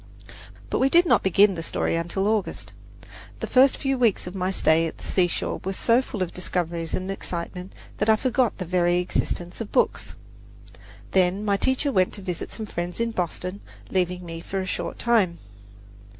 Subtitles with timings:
[0.71, 2.73] But we did not begin the story until August;
[3.39, 6.95] the first few weeks of my stay at the seashore were so full of discoveries
[6.95, 10.15] and excitement that I forgot the very existence of books.
[11.11, 13.61] Then my teacher went to visit some friends in Boston,
[13.91, 15.37] leaving me for a short time.